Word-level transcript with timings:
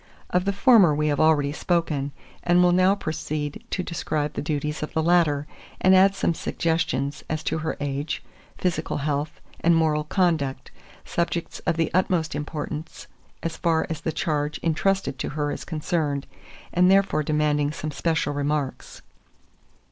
Of 0.31 0.45
the 0.45 0.51
former 0.51 0.95
we 0.95 1.09
have 1.09 1.19
already 1.19 1.51
spoken, 1.51 2.11
and 2.41 2.63
will 2.63 2.71
now 2.71 2.95
proceed 2.95 3.63
to 3.69 3.83
describe 3.83 4.33
the 4.33 4.41
duties 4.41 4.81
of 4.81 4.93
the 4.93 5.03
latter, 5.03 5.45
and 5.79 5.93
add 5.93 6.15
some 6.15 6.33
suggestions 6.33 7.23
as 7.29 7.43
to 7.43 7.59
her 7.59 7.77
age, 7.79 8.23
physical 8.57 8.97
health, 8.97 9.39
and 9.59 9.75
moral 9.75 10.03
conduct, 10.05 10.71
subjects 11.05 11.59
of 11.67 11.77
the 11.77 11.91
utmost 11.93 12.33
importance 12.33 13.05
as 13.43 13.57
far 13.57 13.85
as 13.91 14.01
the 14.01 14.11
charge 14.11 14.57
intrusted 14.63 15.19
to 15.19 15.29
her 15.37 15.51
is 15.51 15.63
concerned, 15.63 16.25
and 16.73 16.89
therefore 16.89 17.21
demanding 17.21 17.71
some 17.71 17.91
special 17.91 18.33
remarks. 18.33 19.03